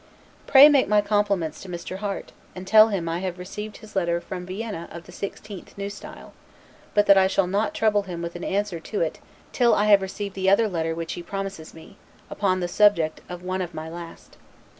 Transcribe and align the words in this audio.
Pray 0.47 0.67
make 0.67 0.87
my 0.87 0.99
compliments 0.99 1.61
to 1.61 1.69
Mr. 1.69 1.97
Harte, 1.97 2.31
and 2.55 2.65
tell 2.65 2.87
him 2.87 3.07
I 3.07 3.19
have 3.19 3.37
received 3.37 3.77
his 3.77 3.95
letter 3.95 4.19
from 4.19 4.47
Vienna 4.47 4.89
of 4.91 5.05
the 5.05 5.11
16th 5.11 5.77
N. 5.77 5.85
S., 5.85 6.01
but 6.95 7.05
that 7.05 7.19
I 7.19 7.27
shall 7.27 7.45
not 7.45 7.75
trouble 7.75 8.01
him 8.01 8.19
with 8.19 8.35
an 8.35 8.43
answer 8.43 8.79
to 8.79 9.01
it 9.01 9.19
till 9.51 9.75
I 9.75 9.85
have 9.85 10.01
received 10.01 10.33
the 10.33 10.49
other 10.49 10.67
letter 10.67 10.95
which 10.95 11.13
he 11.13 11.21
promises 11.21 11.75
me, 11.75 11.97
upon 12.31 12.61
the 12.61 12.67
subject 12.67 13.21
of 13.29 13.43
one 13.43 13.61
of 13.61 13.75
my 13.75 13.87
last. 13.89 14.37